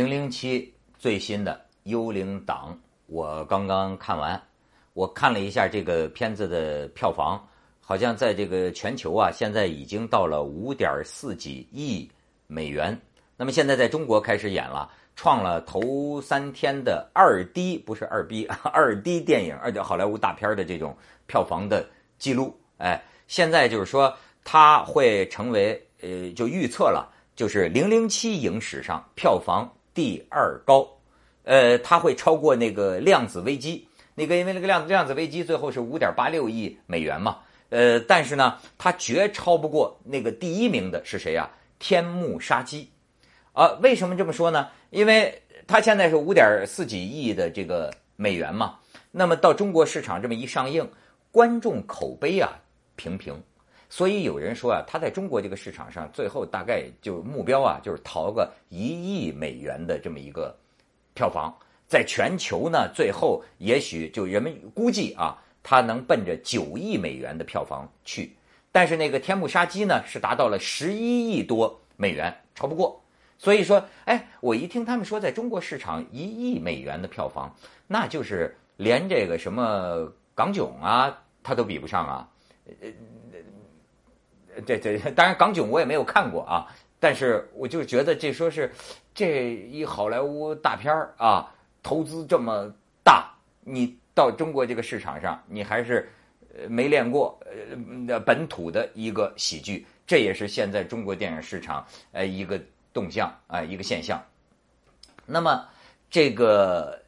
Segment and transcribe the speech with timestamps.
[0.00, 1.52] 零零七最新的
[1.82, 2.72] 《幽灵党》，
[3.04, 4.40] 我刚刚看完。
[4.94, 7.46] 我看了一下这个片子的票房，
[7.82, 12.10] 好像在这个全球啊，现在已经到了五点四几亿
[12.46, 12.98] 美元。
[13.36, 21.86] 那么现在在中国开始演了，创了头三天的二 D 不是二 B 二 D 电影，而且好莱坞大片的这种票房的
[22.18, 22.58] 记录。
[22.78, 22.98] 哎，
[23.28, 30.88] 现在就是说它会成为呃，就预测了，就是零零七影史上票房第二高。
[31.44, 33.86] 呃，它会超过那个量子危机。
[34.14, 37.38] 那个因为那个量量子危机最后是五点八六亿美元嘛，
[37.70, 41.48] 呃，但是呢，它绝超不过那个第一名的是谁呀？
[41.78, 42.90] 天幕杀机，
[43.54, 44.68] 啊，为什么这么说呢？
[44.90, 48.78] 因为它现在是五点四几亿的这个美元嘛，
[49.10, 50.86] 那么到中国市场这么一上映，
[51.30, 52.60] 观众口碑啊
[52.96, 53.42] 平平，
[53.90, 60.56] 所以有人说啊，他在中国这个市场上最后大概就目标啊就是淘个一亿美元的这么一个
[61.12, 61.52] 票房。
[61.88, 68.32] 在全球呢，最后也许就人们估计啊，他能奔着九亿美元的票房去。
[68.70, 73.02] 但是那个《天幕杀机》呢，是达到了十一亿多美元，超不过。
[73.36, 77.52] 所以说，哎，我一听他们说在中国市场一亿美元的票房，
[77.88, 82.28] 那就是连这个什么港囧啊，他都比不上啊。
[82.80, 82.88] 呃，
[84.60, 86.66] 这这当然港囧我也没有看过啊，
[86.98, 88.70] 但是我就觉得这说是
[89.14, 91.54] 这一好莱坞大片儿啊。
[91.82, 92.70] 投资这么
[93.02, 93.32] 大，
[93.64, 96.12] 你到中国这个市场上，你还是
[96.68, 97.40] 没练过
[98.06, 102.60] 呃本土的一个喜剧，这也是现在中国电影市场呃一个
[102.92, 104.22] 动向啊一个现象。
[105.24, 105.66] 那么
[106.10, 107.00] 这个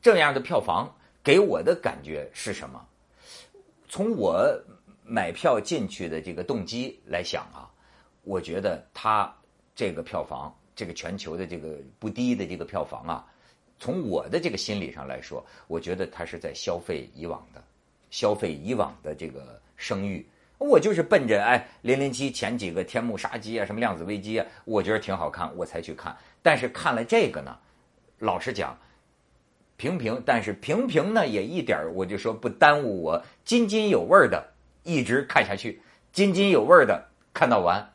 [0.00, 0.88] 这样的票房
[1.20, 2.80] 给我的感觉是什么？
[3.88, 4.48] 从我
[5.08, 7.70] 买票进去的这个动机来想啊，
[8.24, 9.34] 我觉得它
[9.74, 13.26] 这个票房，这个全球的这个不低的这个票房啊。
[13.80, 17.62] 从我的这个心理上来说，我觉得他是在消费以往的，
[18.10, 20.26] 消费以往的这个声誉。
[20.58, 26.16] 我就是奔着哎零零七前几个天幕杀机啊，什么量子危机啊，我觉得挺好看，我才去看。
[26.42, 27.56] 但是看了这个呢，
[28.18, 28.76] 老实讲，
[29.76, 34.44] 平平，但是平平呢也一点我就说不耽误我津津有味的
[34.88, 35.80] 一直看下去，
[36.12, 37.88] 津津有味的看到完。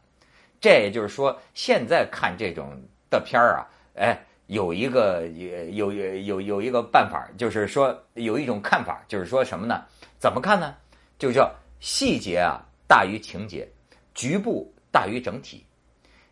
[0.62, 4.26] 这也就是说，现在看这种的片儿啊，哎。
[4.48, 5.26] 有一个
[5.72, 9.82] 有有有有一个办法，就是说有一种看法，就是说什么呢？
[10.20, 10.76] 怎么看呢？
[11.18, 11.50] 就叫
[11.80, 13.68] 细节啊大于情节，
[14.14, 15.66] 局部大于整体。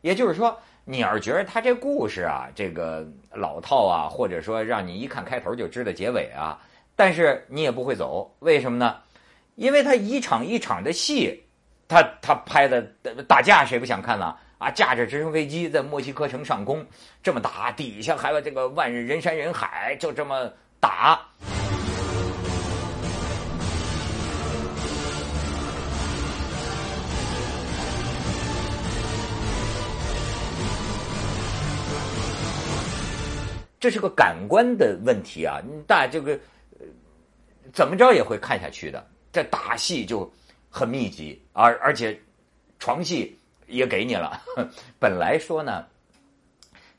[0.02, 6.62] 也就是说，你要是觉得他这故事啊这个老套啊，或者说让你一看开头就知道结尾啊，
[6.98, 8.30] 但是你也不会走。
[8.40, 8.98] 为什么呢？
[9.56, 11.44] 因为他一场一场的戏，
[11.88, 12.82] 他他拍的
[13.28, 14.36] 打架，谁不想看呢？
[14.58, 16.86] 啊，驾着直升飞机在墨西哥城上空
[17.24, 21.20] 这么打，底下还有这个万人山人海，就这么打。
[33.80, 35.60] 这是个感官的问题啊！
[35.88, 36.40] 大这个
[37.74, 39.11] 怎么着也会看下去的。
[39.31, 40.31] 这打戏就
[40.69, 42.19] 很密集，而而且
[42.80, 43.38] 床戏。
[43.68, 44.44] 也给你了。
[45.00, 45.86] 本来说呢，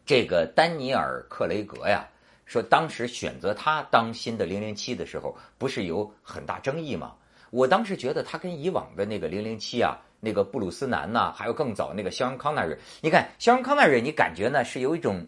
[0.06, 2.08] 这个丹尼尔·克雷格呀，
[2.46, 7.14] 说当时选择他当新的零零七的时候，不是有很大争议吗？
[7.50, 15.26] 我当时觉得他跟以往的那个零零七啊，那个布鲁斯南呐，还有更早那个肖恩·康纳瑞，你看肖恩·康纳瑞，你感觉呢是有一种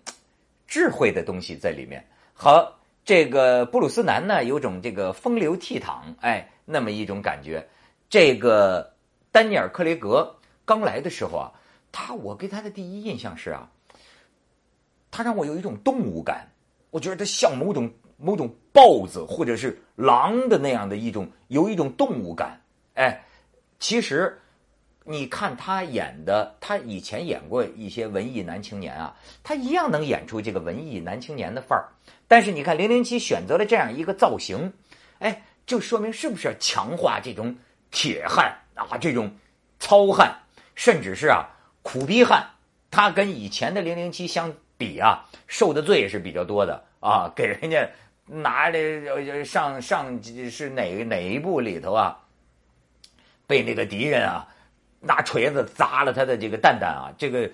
[0.66, 2.02] 智慧的东西在里面。
[2.32, 7.68] 好这个布鲁斯南呢，有种这个风流倜傥，哎，那么一种感觉。
[8.08, 8.94] 这个
[9.30, 10.36] 丹尼尔·克雷格。
[10.66, 11.52] 刚来的时候啊，
[11.92, 13.70] 他我给他的第一印象是啊，
[15.10, 16.48] 他让我有一种动物感，
[16.88, 22.62] 我觉得他像某种某种豹子或者是狼的那样的一种有一种动物感。
[22.94, 23.22] 哎，
[23.78, 24.40] 其实
[25.04, 31.88] 你看他演的，他以前演过一些文艺男青年啊，他一样能演出这个文艺男青年的范儿。
[32.26, 34.72] 但是你看零零七选择了这样一个造型，
[35.18, 37.54] 哎，就说明是不是强化这种
[37.90, 39.30] 铁汉啊，这种
[39.78, 40.40] 糙汉。
[40.76, 41.46] 甚至是啊，
[41.82, 42.44] 苦逼汉，
[42.90, 47.88] 他跟以前的零零七相比啊，受的罪是比较多的啊，给人家
[48.26, 50.20] 拿的上上
[50.50, 52.18] 是哪哪一部里头啊，
[53.46, 54.48] 被那个敌人啊
[55.04, 57.50] 拿锤子砸了他的这个蛋蛋啊，这个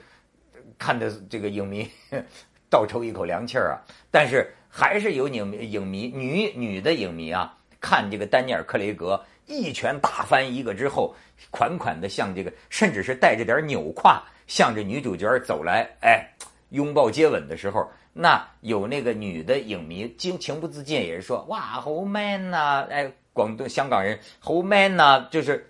[0.78, 1.88] 看的这个影迷
[2.70, 9.22] 倒抽一口凉气儿啊，但是还是有影影迷女女的影迷啊，看这个丹尼尔·克雷格。
[9.46, 11.12] 一拳打翻一个之后，
[11.50, 16.24] 款款的向这个，甚至是带着点扭胯，向着女主角走来，哎，
[16.68, 25.69] 拥抱接吻的时候，那有那个女的影迷情情不自禁也是说哇好 man 呐，哎，广东香港人好 man 呐，就是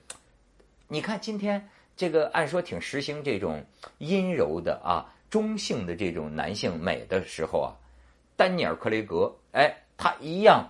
[0.93, 3.65] 你看今天这个按说挺实行这种
[3.99, 7.71] 阴柔的啊中性的这种男性美的时候啊，
[8.37, 10.69] 丹尼尔·克雷格哎，他一样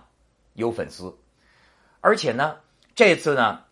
[0.53, 1.11] 有粉丝，
[2.01, 2.57] 而且呢，
[2.95, 3.65] 这次呢。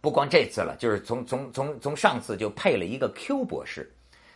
[0.00, 3.92] 不光这次了，就是从从从从上次就配了一个 Q 博士，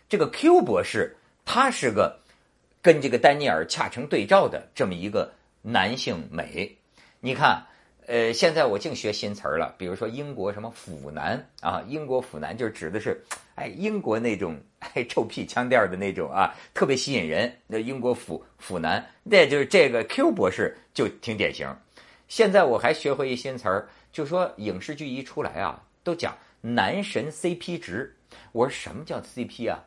[0.08, 2.18] 这个 Q 博士他是个
[2.82, 5.32] 跟这个丹尼尔恰成对照的这么一个
[5.62, 6.76] 男性美。
[7.20, 7.64] 你看，
[8.12, 13.18] 呃，现在我净学新词儿了，比如说英国什么腐男啊，英国腐男就指的是
[13.54, 17.50] 哎英国那种哎臭屁腔调的那种啊，特别吸引人。
[17.66, 21.66] 那英国腐腐男，那就是这个 Q 博士就挺典型。
[22.28, 23.88] 现在我还学会一新词儿。
[24.12, 28.14] 就说影视剧一出来啊，都讲男神 CP 值。
[28.52, 29.82] 我说什么叫 CP 啊？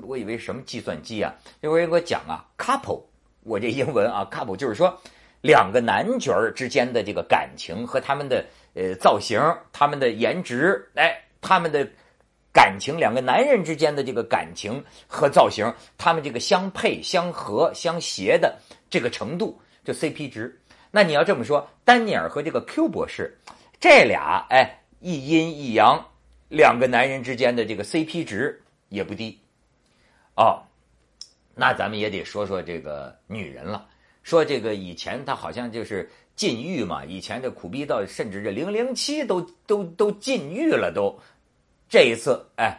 [0.00, 1.34] 我以为什么计算机啊？
[1.60, 3.02] 有人给我讲啊，couple。
[3.42, 4.98] 我这英文啊，couple 就是说
[5.46, 8.44] 两个男角儿之间的这个感情和他们的
[8.74, 9.40] 呃造型、
[9.72, 11.86] 他们的颜值，哎，他们的
[12.52, 18.58] 感情，两个男人之间的这个感情和造型，他们这个相配、相合、相携的
[18.90, 20.60] 这个程度，就 CP 值。
[20.90, 23.38] 那你要这么说，丹尼尔和这个 Q 博士。
[23.78, 26.04] 这俩哎，一阴一阳，
[26.48, 29.38] 两个男人之间的这个 CP 值也不低
[30.34, 30.62] 哦。
[31.54, 33.86] 那咱们也得说说这个女人了。
[34.26, 41.16] 说这个以前他好像就是禁欲嘛，以前这苦逼到甚至这零零七都都都禁欲了都。
[41.88, 42.76] 这一次哎，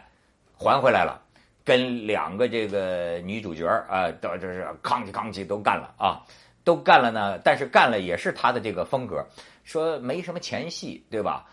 [0.58, 1.18] 还回来了，
[1.64, 6.20] 跟两个这个女主角啊，都就是扛起扛起都干了啊，
[6.64, 7.38] 都干了呢。
[7.38, 9.26] 但是干了也是他的这个风格。
[9.64, 11.46] 说没什么前戏，对吧？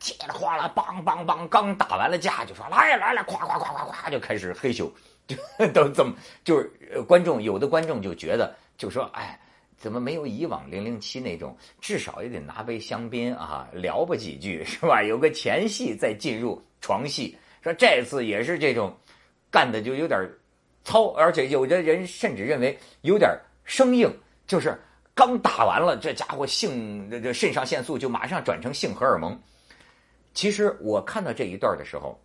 [0.00, 4.90] 叽里哗啦，梆梆梆，刚打完了架，就说来来来，咵咵咵咵咵，就开始嘿咻，
[5.28, 5.36] 就
[5.74, 9.38] 都这么，就是观众有的观众就觉得，就说哎，
[9.82, 15.02] 怎么没有以往零零七那种，至少也得拿杯香槟啊，聊吧几句是吧？
[15.02, 17.36] 有个前戏再进入床戏。
[17.60, 18.96] 说这次也是这种，
[19.50, 20.20] 干的就有点
[20.84, 24.08] 糙，而且有的人甚至认为有点生硬，
[24.46, 24.80] 就是。
[25.14, 29.38] 刚打完了，这家伙性这这肾上腺素就马上转成性荷尔蒙。
[30.32, 32.18] 其实我看到这一段的时候，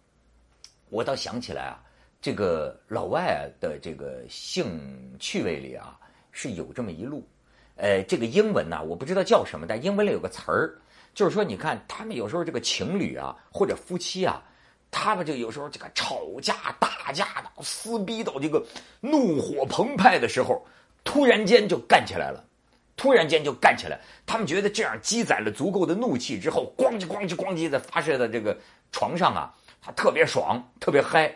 [0.89, 1.83] 我倒想起来啊，
[2.21, 5.99] 这个老外的这个性趣味里啊
[6.31, 7.27] 是有这么一路。
[7.77, 10.75] 呃，这个英文呢，我不知道叫什么，但英文里有个词儿，
[11.13, 14.43] 就是说，你看他们有时候这个情侣啊或者夫妻啊，
[14.91, 18.65] 他们就有时候这个吵架打架的撕逼到这个
[18.99, 20.65] 怒火澎湃的时候，
[21.03, 22.43] 突然间就干起来了。
[22.95, 28.57] 突然间就干起来，他们觉得这样积攒了足够的怒气之后，咣叽咣叽咣叽的发射在这个
[28.91, 31.31] 床上啊，他特别爽，特别嗨。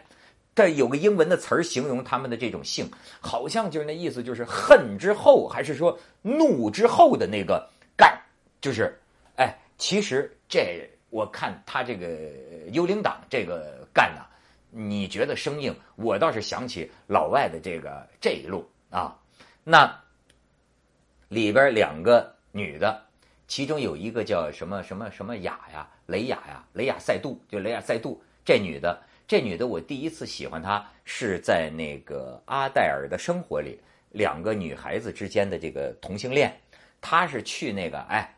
[0.53, 2.89] 这有个英文的词儿形容他们的这种性，
[3.19, 8.19] 好像就是那意思，就是恨之后，还是说怒之后的那个干，
[8.59, 8.99] 就是
[9.35, 12.07] 哎，其实这我看他这个
[12.71, 14.21] 幽灵党这个干呢，
[14.69, 19.17] 你觉得生硬，我倒是想起老外的这个这一路啊，
[19.63, 19.93] 那。
[21.31, 23.01] 里边两个女的，
[23.47, 28.21] 其中有一个叫什么什么什么雅呀，雷雅呀，雷雅赛杜，就雷雅赛杜。
[28.43, 29.01] 这女的，
[29.31, 36.53] 这女的，我第一次喜欢她是在那个《阿黛尔的生活》里，两个女孩子之间的这个同性恋。
[36.99, 38.29] 她是去那个哎，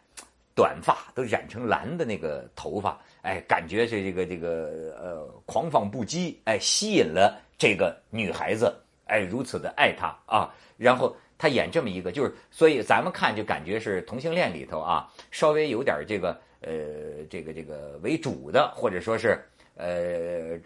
[0.54, 8.72] 短发都染成蓝的那个头发，哎，感觉是这个这个呃狂放不羁，哎，吸引了这个女孩子，
[9.08, 11.18] 哎，如此的爱她啊，然后。
[11.36, 16.72] 他演这么一个，就是所以咱们看就感觉是同性恋里头啊，稍微有点这个呃
[17.30, 19.44] 这个这个为主的，或者说是
[19.76, 20.60] 呃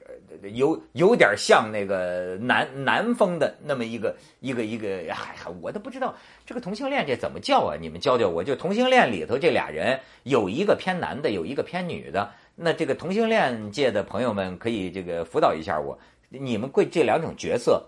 [0.51, 7.77] 有有点像那个南南风的那么一个一个一个，嗨嗨，我都不知道这个同性恋这怎么叫啊？
[7.79, 8.43] 你们教教我。
[8.43, 12.31] 就同性恋里头这俩人有一个偏男的，有一个偏女的。
[12.55, 15.97] 那这个同性恋界的朋友们可以这个辅导一下我，
[16.29, 17.85] 你们贵这两种角色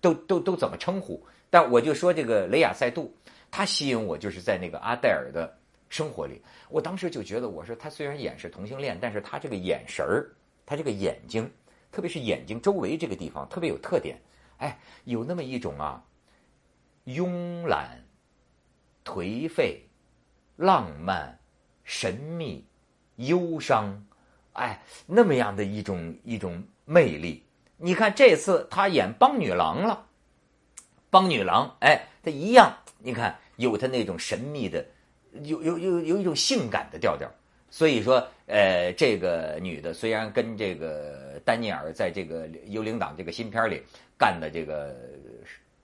[0.00, 1.24] 都都都怎么称呼？
[1.48, 3.14] 但我就说这个雷亚塞杜，
[3.50, 5.56] 他吸引我就是在那个阿黛尔的
[5.90, 10.30] 生活里，我当时就觉得，我说他虽然演是同性恋，但是他这个眼神儿，
[10.64, 11.50] 他这个眼睛，
[11.92, 14.18] 特别是眼睛周围这个地方特别有特点，
[14.58, 16.02] 哎，有那么一种啊，
[17.04, 18.02] 慵懒、
[19.04, 19.82] 颓废、
[20.56, 21.38] 浪漫、
[21.84, 22.64] 神秘、
[23.16, 24.06] 忧伤，
[24.52, 27.44] 哎，那么样的一种一种魅力。
[27.76, 30.06] 你看这次他演帮女郎了。
[31.12, 34.86] 帮女郎，哎，她一样，你看有她那种神秘的，
[35.42, 37.30] 有有有有一种性感的调调，
[37.70, 43.82] 所以说，呃，这个女的虽然跟这个丹尼尔在这个《幽灵党》这个新片里
[44.18, 44.96] 干的这个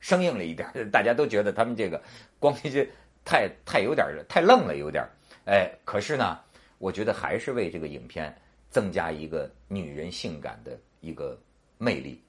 [0.00, 2.03] 生硬了一点，大家都觉得他们这个
[2.38, 2.87] 光这
[3.25, 5.05] 太太有点太愣了，有点
[5.47, 6.38] 哎，可是呢，
[6.79, 8.35] 我觉得还是为这个影片
[8.69, 11.38] 增加一个女人性感的一个
[11.79, 12.21] 魅力。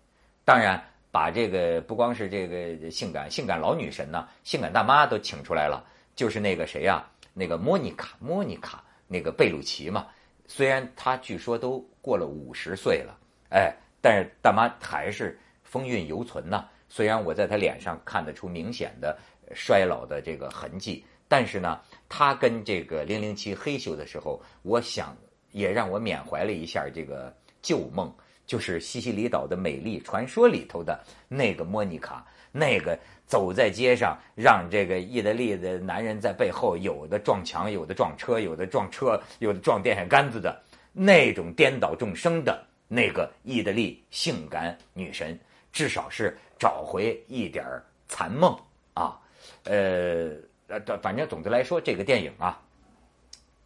[0.45, 0.81] 当然，
[1.11, 5.83] 把这个不光是这个性感性感老女神呢，性感大妈都请出来了，
[6.17, 8.83] 就是那个谁呀，那个莫妮卡，莫妮卡。
[9.09, 10.07] 那个贝鲁奇嘛，
[10.47, 13.17] 虽然他据说都过了五十岁了，
[13.51, 16.67] 哎，但是大妈还是风韵犹存呐。
[16.89, 19.17] 虽然我在她脸上看得出明显的
[19.55, 25.15] 衰老的这个痕迹，但是呢，她跟这个零零七黑咻的时候，我想
[25.53, 28.13] 也让我缅怀了一下这个旧梦，
[28.47, 32.97] 就是西西里岛的美丽传说里头的那个莫妮卡，那个。
[33.27, 40.57] 走在街上，让这个意大利的男人在背后有的撞墙，有的撞车，有的撞车，有的撞电线杆子的
[40.93, 45.37] 那种颠倒众生的那个意大利性感女神，
[45.73, 47.65] 至少是找回一点
[48.07, 48.57] 残梦
[48.93, 49.19] 啊！
[49.65, 50.31] 呃
[50.69, 52.57] 呃，反正总的来说，这个电影啊，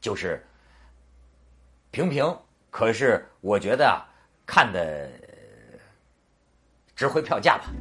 [0.02, 0.44] 就是
[1.92, 2.36] 平平，
[2.72, 4.10] 可是我觉得啊，
[4.54, 5.10] 看的
[6.94, 7.72] 值回票价吧。